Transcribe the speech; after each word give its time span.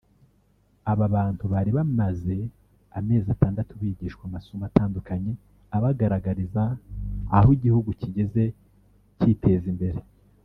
Aba 0.91 1.05
bantu 1.15 1.43
bari 1.53 1.71
bamaze 1.77 2.35
amezi 2.99 3.27
atandatu 3.35 3.71
bigishwa 3.81 4.23
amasomo 4.29 4.63
atandukanye 4.69 5.31
abagaragariza 5.77 6.63
aho 7.37 7.47
igihugu 7.57 7.89
cyigeze 7.99 8.43
cyiteza 9.19 9.65
imbere 9.73 9.99